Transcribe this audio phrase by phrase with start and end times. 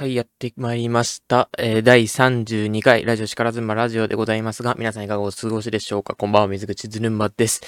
[0.00, 1.50] はい、やってまいりました。
[1.58, 6.14] えー第32回ラジオ力妻ラジオでございますが、皆さんいかがお過ごしでしょうか？
[6.14, 7.60] こんばんは、水口ずぬんまです。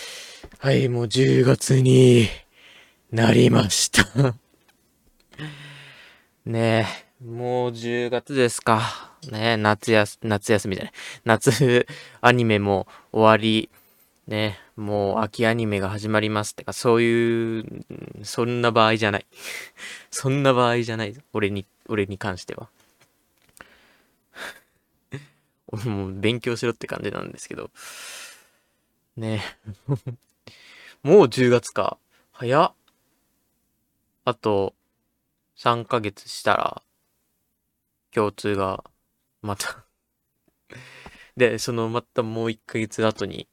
[0.59, 2.29] はい、もう10月に
[3.11, 4.35] なりました。
[6.47, 6.87] ね
[7.21, 9.13] え、もう10月ですか。
[9.31, 10.93] ねえ、夏やす、夏休みじゃない。
[11.27, 11.87] 夏
[12.23, 13.69] アニメも終わり、
[14.27, 17.85] ねえ、もう秋アニメが始まりますってか、そういう、
[18.23, 19.27] そんな場合じゃない。
[20.11, 21.15] そんな場合じゃない。
[21.35, 22.69] 俺に、俺に関しては。
[25.69, 27.71] 俺も勉強しろって感じなんですけど。
[29.17, 30.19] ねえ。
[31.03, 31.99] もう10月か。
[32.33, 32.75] 早っ。
[34.25, 34.75] あと、
[35.57, 36.83] 3ヶ月したら、
[38.13, 38.85] 共通が、
[39.43, 39.85] また。
[41.37, 43.49] で、そのまたもう1ヶ月後に、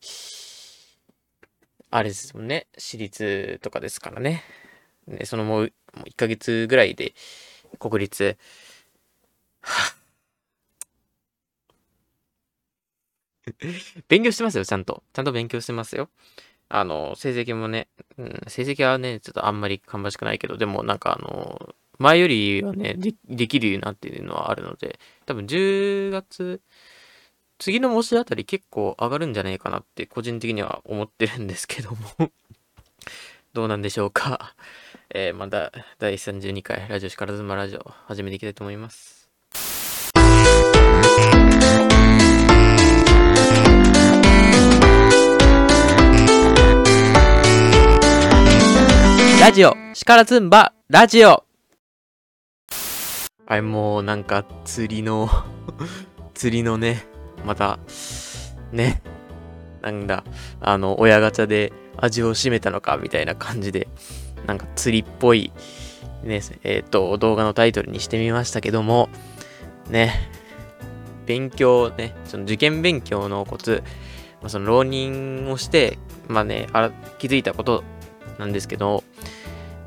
[1.89, 2.67] あれですもんね。
[2.77, 4.43] 私立とかですからね。
[5.07, 7.15] ねそのもう、もう1ヶ月ぐらいで、
[7.79, 8.37] 国立、
[14.07, 15.03] 勉強してますよ、ちゃんと。
[15.13, 16.09] ちゃんと勉強してますよ。
[16.69, 26.61] あの、成績もね、うん、成績はね、ちょっとあんまり芳しくないけど、でもなんかあの、前よりはね、でできるようになっていうのはあるので、多分10月、
[27.59, 32.31] 次の模試あたり結構上がるんじゃないかなって個人的には思ってるんですけども
[33.53, 34.55] どうなんでしょうか。
[35.11, 39.27] えー、また第32回ラジオ力妻ラジオ始めていきたいと思います。
[49.41, 51.43] ラジオ力ズンバラジオ
[53.47, 55.27] はい、もうなんか釣りの
[56.35, 57.07] 釣りのね、
[57.43, 57.79] また、
[58.71, 59.01] ね、
[59.81, 60.23] なんだ、
[60.61, 63.87] あの、親ガチャで味を占めたのかみたいな感じで、
[64.45, 65.51] なんか釣りっぽい、
[66.23, 69.09] ね、えっ、と、動画のタイトルにしてみましたけども、
[69.89, 70.13] ね、
[71.25, 73.83] 勉強ね、その受験勉強のコツ、
[74.41, 75.97] まあ、その浪人をして、
[76.27, 77.83] まあね、あ気づいたこと
[78.37, 79.03] なんですけど、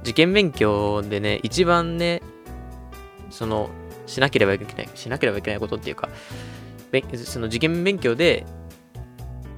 [0.02, 2.22] 受験勉強でね、一番ね、
[3.30, 3.70] その、
[4.06, 6.08] しなければいけない、しなければいけないことっていうか、
[7.24, 8.44] その受験勉強で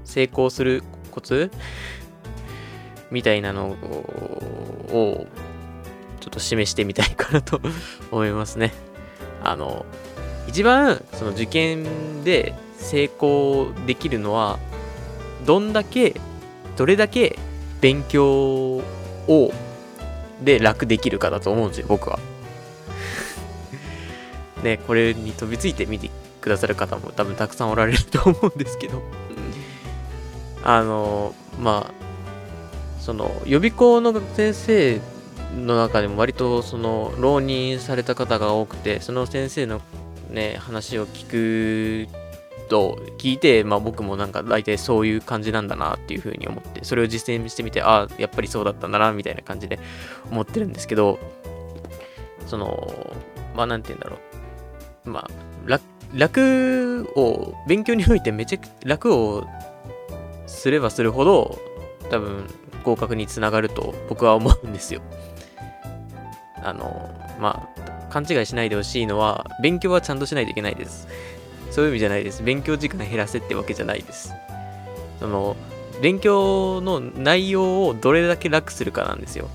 [0.05, 1.51] 成功するコツ
[3.11, 3.77] みたいなの
[4.95, 5.27] を、
[6.21, 7.61] ちょっと示してみたいかなと
[8.11, 8.73] 思いますね。
[9.43, 9.85] あの、
[10.47, 14.59] 一番その受験で成功できるのは、
[15.45, 16.21] どんだけ、
[16.77, 17.39] どれだけ
[17.81, 18.83] 勉強
[19.29, 19.53] を、
[20.43, 22.19] で楽できるかだと思うんですよ、僕は。
[24.63, 26.11] ね、これに飛びついて見て
[26.41, 29.03] くださる方も多分たくさんおられると思うんですけど、
[30.63, 32.04] あの、まあ、
[33.05, 35.01] その予備校の先生
[35.55, 39.83] の中でも割とその浪人された方が多くて、その先生の
[40.31, 42.09] ね、話を聞く
[42.71, 49.79] と聞いて、まあ僕もなんか大体そういう感じなんだなっていうふうに思って、それを実践してみて、ああ、やっぱりそうだったんだな、みたいな感じで
[50.31, 51.19] 思ってるんですけど、
[52.47, 53.15] その、
[53.55, 54.17] まあなんて言うんだろ
[55.05, 55.11] う。
[55.11, 55.31] まあ、
[55.67, 55.83] 楽、
[56.15, 59.47] 楽を、勉強においてめちゃく楽を
[60.47, 61.59] すればするほど、
[62.11, 62.47] 多分
[62.85, 65.01] 合格につながると僕は思うんですよ。
[66.63, 71.09] あの、まあ、勘違いしないでほしいのは、勉強はちゃんとしないといけないです。
[71.71, 72.43] そういう意味じゃないです。
[72.43, 74.33] 勉強時間減らせってわけじゃないです。
[75.19, 75.57] その、
[76.01, 79.49] 勉強の内容をどれだけ楽するかなんですよ。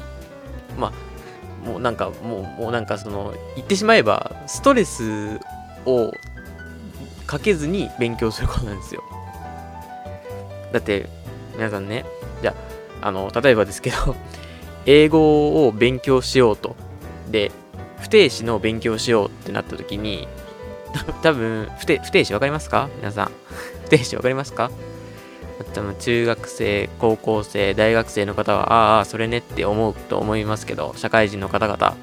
[0.78, 5.40] まあ、もうなんか、もう、もうなんかその、言ってしまえば、ストレス
[5.86, 6.12] を
[7.26, 9.04] かけずに勉強することなんですよ。
[10.72, 11.08] だって、
[11.56, 12.06] 皆さんね、
[12.42, 12.69] じゃあ、
[13.02, 14.16] あの、例えばですけど、
[14.86, 16.76] 英語を勉強しようと。
[17.30, 17.52] で、
[18.00, 20.28] 不定詞の勉強しようってなった時に、
[21.22, 22.90] 多分不定不定詞わかりますか？
[22.98, 23.32] 皆さん。
[23.86, 24.72] 不定詞わかりますか？
[25.74, 31.96] 多分中学生、高校生、大学生の方は、ああ、それねって思うと思いますけど、社会人の方々、わ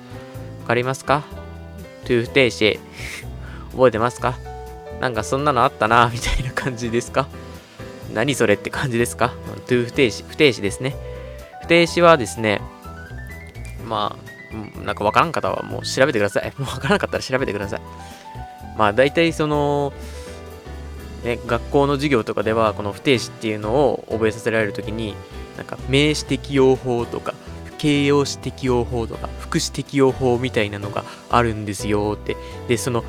[0.67, 1.25] かりますか
[2.05, 2.79] ?to 不定詞、
[3.73, 4.35] 覚えてますか？
[5.01, 7.27] なんかそんなのあったな、みたいな感じですか？
[8.15, 9.33] 何それって感じですか？
[9.67, 10.95] ?to 不定詞、不定詞ですね。
[11.63, 12.61] 不定詞はですね、
[13.87, 14.27] まあ、
[14.85, 16.53] なんかわからん方はもう調べてください。
[16.59, 17.81] もうわからなかったら調べてください。
[18.77, 19.93] まあ大体その、
[21.25, 25.15] ね、学校の授業とかではこの不定詞っていうのを覚えさせられるときに
[25.57, 27.35] なんか名詞適用法とか
[27.79, 32.37] 形容詞適用法とか副詞適用法みたいなのがあるんですよって
[32.69, 33.05] でその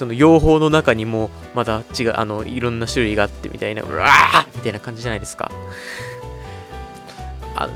[0.00, 5.50] その用法の中にもまた違うあのいろんな種類があってみたいなうわーみたいな感じじゃないですか
[7.54, 7.68] あ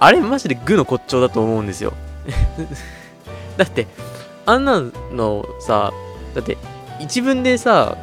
[0.00, 1.92] あれマジで具の骨頂だと思うんですよ
[3.58, 3.86] だって
[4.46, 4.80] あんな
[5.12, 5.92] のさ、
[6.34, 6.56] だって
[7.00, 7.98] 一文でさ、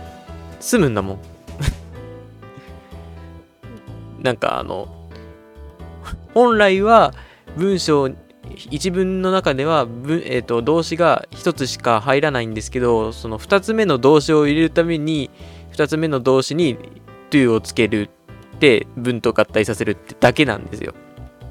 [0.59, 1.19] 済むんだもん。
[4.21, 4.89] なんかあの、
[6.33, 7.13] 本来は
[7.55, 8.09] 文章
[8.69, 9.87] 一文の中では、
[10.25, 15.29] えーと、動詞が1つしか入らないんですけどその2つ目の動詞を入れるために
[15.73, 16.77] 2つ目の動詞に
[17.29, 18.09] to をつける
[18.55, 20.93] って文と合体させるってだけなんですよ。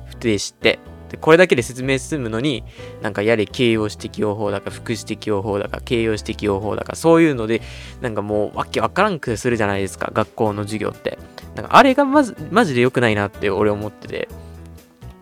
[0.06, 0.78] 不定詞って。
[1.10, 2.64] でこれだけで説明進むのに
[3.02, 7.60] なんかやれ形容詞適用法だか副詞適用法だか形容詞適用法だかそういうので
[8.00, 11.18] なんかもうわけわからんくするじゃないですか学校の授業って。
[11.54, 14.28] なんかあれがまずマジで良くないなって俺思ってて。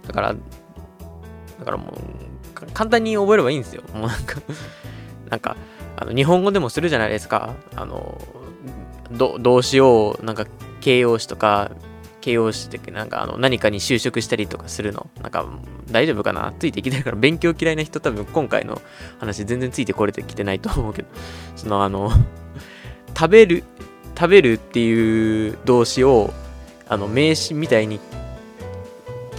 [0.06, 0.34] だから
[1.60, 3.82] だからもう、簡単に覚えればいいんですよ。
[3.94, 4.40] もうなんか
[5.30, 5.56] なんか、
[5.96, 7.54] あの日本語でもするじゃないですか。
[7.76, 8.20] あの、
[9.12, 10.46] 動詞を、なんか
[10.80, 11.70] 形容詞とか、
[12.20, 15.08] 形容詞ってなんかあの何かに就職したりとかするの。
[15.22, 15.46] なんか
[15.90, 16.52] 大丈夫かな？
[16.58, 18.80] ついていきてるから勉強嫌いな人多分今回の
[19.18, 21.08] 話全然ついてこれてきてないと思うけど、
[21.56, 22.10] そのあの
[23.16, 23.64] 食べる、
[24.16, 26.32] 食べるっていう動詞を
[26.88, 28.00] あの名詞みたいに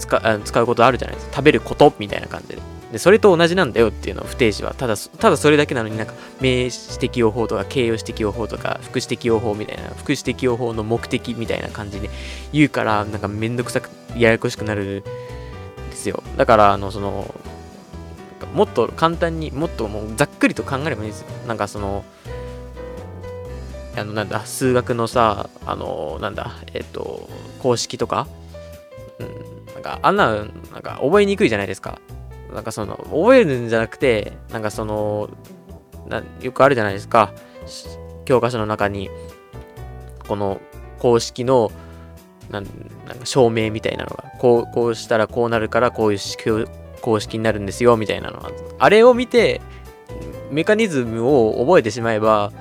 [0.02, 1.38] 使使うことあるじゃないですか。
[1.38, 2.62] 食べることみたいな感じで。
[2.92, 12.10] で、それと同じなんだよっていうのを不定詞は、ただ、ただそれだけなのになんか、名詞適用法とか、形容詞適用法とか、副詞適用法みたいな、副詞適用法の目的みたいな感じで
[12.52, 16.22] 言うから、なんかめんどくさく、ややこしくなるんですよ。
[16.36, 17.34] だから、あの、その、
[18.54, 21.28] もっと簡単に、もっともうざっくりと考えればいいんですよ。
[21.48, 22.04] なんかその、
[23.96, 28.28] あの、なんだ、数学のさ、あの、なんだ、えっ、と、公式とか、
[29.74, 30.48] なんか、あんな、なん
[30.82, 32.00] か、覚えにくいじゃないですか。
[32.54, 35.30] なんかその、覚えるんじゃなくて、なんかその、
[36.08, 37.34] なよくあるじゃないですか。
[38.26, 39.10] 教科書の中に、
[40.28, 40.60] この
[41.00, 41.72] 公式の、
[42.50, 42.66] なん
[43.08, 46.68] なんか証明みたいなのが、こう、こうしたらこうなるから、こういう
[47.02, 48.52] 公式になるんですよ、みたいなのが。
[48.80, 49.62] あれを見て、
[50.52, 52.52] メカニズムを覚えてしまえば、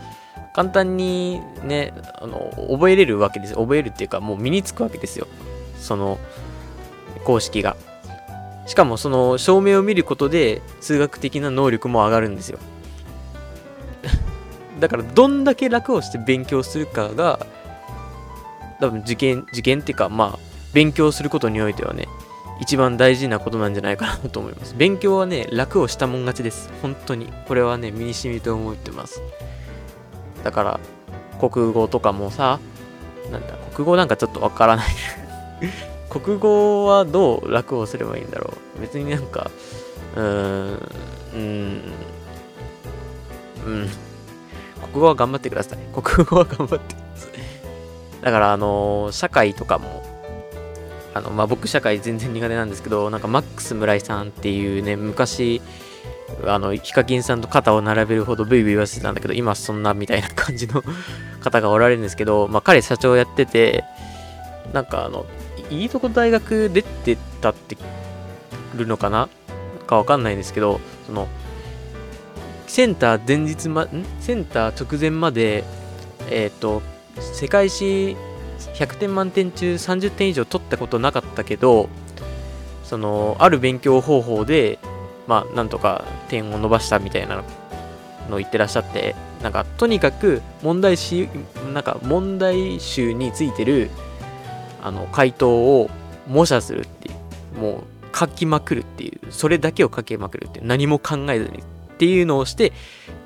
[0.54, 3.54] 簡単にね、あの、覚えれるわけです。
[3.54, 5.26] 覚えるっていうか、もう身につくわけですよ。
[5.78, 6.18] その、
[7.24, 7.76] 公式が。
[8.66, 12.58] しかもその証明を見ることで数学的な能力も上がるんですよ。
[14.78, 17.46] だからどんだけ楽をして勉強するかが
[18.80, 20.38] 多分受験、受験っていうかまあ
[20.72, 22.06] 勉強することにおいてはね、
[22.60, 24.74] 一番大事なことなんじゃないかなと思います。
[24.76, 26.70] 勉強はね、楽をしたもん勝ちです。
[26.82, 27.32] 本当に。
[27.48, 29.22] これはね、身に染みて思ってます。
[30.44, 30.80] だから、
[31.40, 32.60] 国語とかもさ、
[33.32, 34.86] なんだ、国語なんかちょっとわからない
[36.10, 38.80] 国語はどう楽をすればいいんだろう？
[38.80, 39.50] 別になんか、
[40.16, 40.90] うーん、
[41.34, 41.82] うん、
[43.64, 43.88] うん。
[44.82, 45.78] 国語は頑張ってください。
[45.94, 47.30] 国語は頑張ってください。
[48.22, 50.02] だから、あの、社会とかも、
[51.14, 55.62] あの、まあ、僕社会全然苦手なんですけど、なんかマックス村井さんっていうね、昔、
[56.46, 60.82] あの、ヒカキンさんと肩を並べるほどブイブイ言わせてたんだけど、今そんなみたいな感じの
[61.40, 63.84] 方がおられるんですけど、まあ、彼社長やってて、
[64.72, 65.26] なんかあの、
[65.70, 67.76] いいとこ大学出てたって
[68.74, 69.28] るのかな
[69.86, 71.28] かわかんないですけど、その、
[72.66, 74.04] センター前日ま、ん？
[74.20, 75.64] センター直前まで、
[76.30, 76.82] えっ、ー、と、
[77.32, 78.16] 世界史
[78.74, 81.88] 100点満点中30点以上取ったことなかったけど、
[82.84, 84.78] その、ある勉強方法で、
[85.26, 87.42] まあ、なんとか点を伸ばしたみたいな
[88.28, 91.28] のを言ってらっしゃって、なんか、とにかく問題集、
[91.72, 93.90] なんか、問題集についてる
[94.82, 95.90] あの回答を
[96.28, 97.12] 模写するってい
[97.56, 101.62] うもう書きまくるっていうそれだけを書きまくるっていう何も考えずにっ
[101.98, 102.72] ていうのをして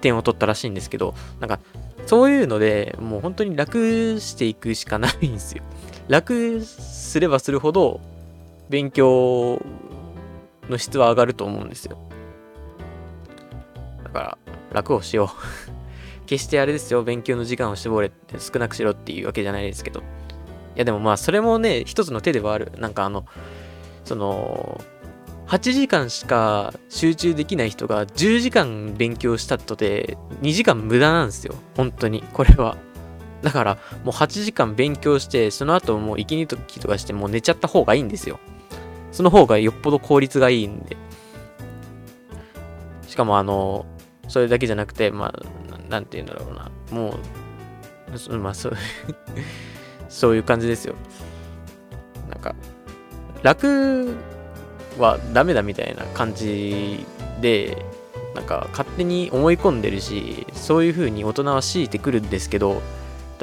[0.01, 1.61] 点を取ったらしいんですけどなんか
[2.07, 5.63] そういうのでもう本当に楽していくしかないんですよ。
[6.09, 8.01] 楽すればするほど
[8.69, 9.63] 勉強
[10.69, 11.99] の質は上がると思うんですよ。
[14.03, 14.39] だから
[14.73, 15.29] 楽をしよう。
[16.27, 17.03] 決してあれですよ。
[17.03, 20.03] 勉強の時間を絞れって少なくしろっていうわけじゃないですけど。
[20.77, 22.73] やでもまあそれもね、一つの手ではある。
[22.79, 23.27] なんかあの、
[24.05, 24.81] その、
[25.47, 31.55] 8時間しか集中できない人が10時間勉強したとて2時間無駄なんですよ。
[31.77, 32.23] 本当に。
[32.33, 32.77] これは。
[33.43, 38.41] だからもう8時間勉強して、その後もう息抜きとかしてもう寝ちゃった方がいいんですよ。
[39.13, 40.97] その方がよっぽど効率がいいんで。
[43.07, 43.87] しかもあの、
[44.29, 46.71] それだけじゃなくて、まあ、なんて言うんだろうな。
[46.91, 47.19] も
[48.31, 48.77] う、 まあそう
[50.15, 50.95] そういう感じですよ。
[52.31, 52.55] なんか、
[53.43, 54.15] 楽
[54.97, 57.05] はダメだみたいな感じ
[57.41, 57.85] で、
[58.37, 62.81] なんか勝手に思い込んでるし、そういう風に大人は強いてくるんですけど、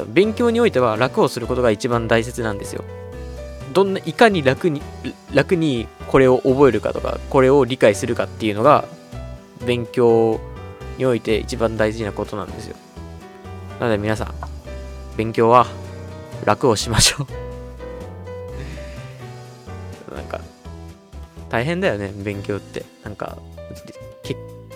[0.08, 2.86] 勉強においては楽をすることが一番大切なんですよ。
[3.74, 4.82] どんな、いかに楽に、
[5.34, 8.86] 楽にこれを覚えるかとか、これを理解するかっていうのが、
[9.66, 10.40] 勉強
[10.98, 12.78] において一番大事なことなんですよ。
[13.82, 14.34] なので皆さん、
[15.18, 15.68] 勉強は
[16.46, 17.28] 楽をしましょ
[20.12, 20.16] う。
[20.16, 20.42] なんか、
[21.50, 22.84] 大変だよね、勉強って。
[23.04, 23.38] なんか、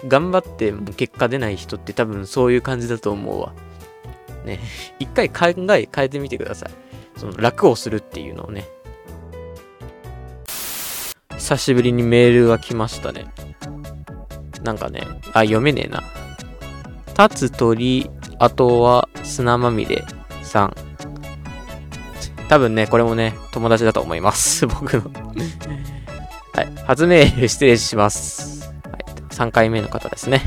[0.07, 3.53] 頑張っても結果出ない人って多分そういう感じだと思うわ。
[4.45, 4.59] ね、
[4.99, 6.69] 一回考え変えてみてください。
[7.17, 8.67] その楽をするっていうのをね。
[11.37, 13.25] 久しぶりにメールが来ましたね。
[14.63, 15.01] なんかね、
[15.33, 16.03] あ、読めねえな。
[17.17, 20.03] 立つ鳥、あとは砂まみれ
[20.43, 20.75] さん。
[22.49, 24.67] 多分ね、これもね、友達だと思います。
[24.67, 25.11] 僕の
[26.53, 26.67] はい。
[26.85, 28.71] 初メール失礼します。
[28.85, 29.03] はい。
[29.29, 30.41] 3回目の方ですね。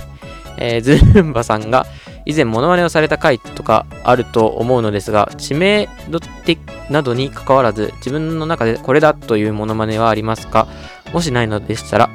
[0.59, 1.87] えー、ズルンバさんが
[2.25, 6.59] 以前モノマネをされた回とかあると思うのですが、知名度的
[6.91, 10.67] などに関わらず、自分の中でこれだというモノマネはありますか？
[11.13, 12.11] もしないのでしたら、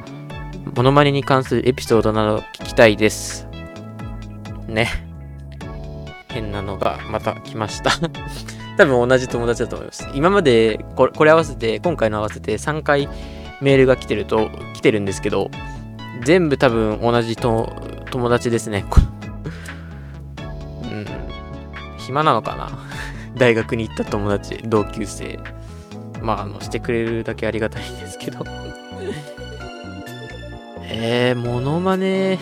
[0.76, 3.48] モノマネに関するエピソードなど聞きたいです。
[4.68, 4.90] ね。
[6.30, 7.92] 変なのがまた来ました
[8.78, 10.08] 多分同じ友達だと思います。
[10.14, 13.08] 今までこれ合わせて、今回の合わせて3回
[13.62, 15.52] メールが来てると、来てるんですけど、
[16.24, 17.74] 全部多分同じと
[18.12, 18.86] 友達ですね。
[20.84, 21.06] うん。
[21.98, 22.70] 暇なのかな？
[23.38, 25.40] 大学に行った友達、同級生。
[26.22, 28.46] まあ、あの、してくれるだけありがたいんですけど
[30.88, 32.40] えー、モノマネ、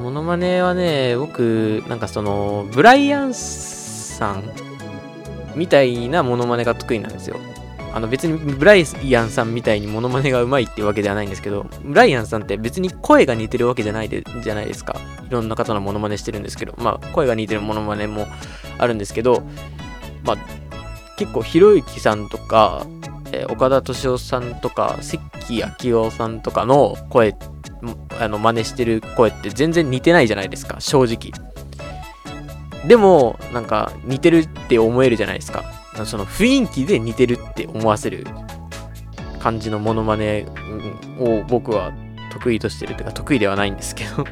[0.00, 4.44] モノマネはね、僕、なんかその、ブライアンさん
[5.54, 7.36] みたいなモノマネが得意なんですよ。
[7.92, 8.84] あの別にブライ
[9.16, 14.96] アンさんみたいにモノマネがうまいっていうわけではないんですけど、ブライアンさんって別に声が似てるわけじゃないでじゃないですか。
[15.28, 18.26] いろんな方のモノマネしてるんですけど、まあ声が似てるモノマネも
[18.78, 19.44] あるんですけど、
[20.24, 20.36] まあ
[21.16, 22.84] 結構ひろゆきさんとか、
[23.30, 25.22] えー、岡田敏夫さんとか、関
[25.80, 27.36] 明夫さんとかの声、
[28.18, 31.30] あの真似してる声って全然似てないじゃないですか、正直。
[32.86, 35.64] でも、なんか似てるって思えるじゃないですか。
[36.04, 38.26] その雰囲気で似てるって思わせる
[39.38, 40.46] 感じのモノマネ
[41.20, 41.92] を僕は
[42.32, 44.24] 得意としてるというか得意ではないんですけど。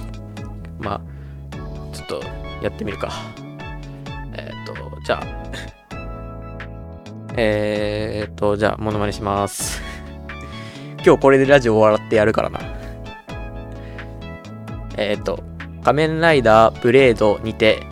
[0.80, 1.00] まあ
[1.94, 2.22] ちょっと
[2.62, 3.12] やってみるか。
[4.34, 5.24] えっ、ー、とじゃあ。
[7.36, 9.80] えっとじゃあモノマネします。
[11.04, 12.60] 今日これでラジオ終わってやるからな。
[14.96, 15.49] えっ、と
[15.82, 17.86] 仮面ライダーブレードにて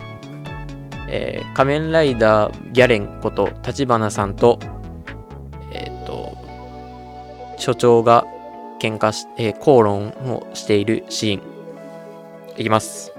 [1.11, 4.59] えー、仮面ライダーギャレンこと立花さんと、
[5.73, 6.37] えっ、ー、と、
[7.57, 8.25] 所長が
[8.79, 11.41] 喧嘩し、えー、口論をしているシーン。
[12.59, 13.11] いきます。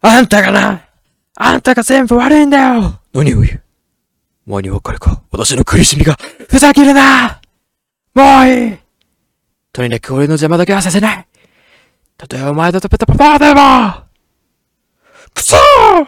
[0.00, 0.84] あんたがな
[1.36, 3.00] あんたが全部悪いんだよ。
[3.12, 3.62] 何を言う。
[4.46, 5.22] お前にわかるか。
[5.32, 6.16] 私の苦しみが
[6.48, 7.40] ふざけるな。
[8.14, 8.83] もういい
[9.74, 11.26] とにかく俺の邪魔だけはさせない。
[12.16, 14.04] たとえお前だとペタパパーでも
[15.34, 16.06] くそー